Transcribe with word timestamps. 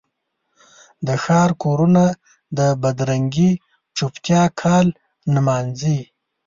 د 1.07 1.09
ښار 1.23 1.49
کورونه 1.63 2.03
د 2.57 2.59
بدرنګې 2.81 3.51
چوپتیا 3.97 4.43
کال 4.61 4.85
نمانځي 5.35 5.99